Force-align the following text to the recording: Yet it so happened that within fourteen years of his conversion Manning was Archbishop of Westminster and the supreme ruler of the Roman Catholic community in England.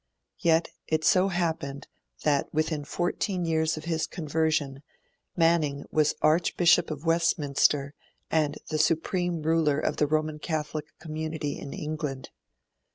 Yet 0.39 0.69
it 0.87 1.05
so 1.05 1.27
happened 1.27 1.85
that 2.23 2.51
within 2.51 2.83
fourteen 2.85 3.45
years 3.45 3.77
of 3.77 3.83
his 3.85 4.07
conversion 4.07 4.81
Manning 5.37 5.85
was 5.91 6.15
Archbishop 6.23 6.89
of 6.89 7.05
Westminster 7.05 7.93
and 8.31 8.57
the 8.71 8.79
supreme 8.79 9.43
ruler 9.43 9.79
of 9.79 9.97
the 9.97 10.07
Roman 10.07 10.39
Catholic 10.39 10.85
community 10.97 11.59
in 11.59 11.71
England. 11.71 12.31